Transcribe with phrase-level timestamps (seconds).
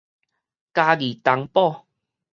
[0.73, 1.85] 嘉義東堡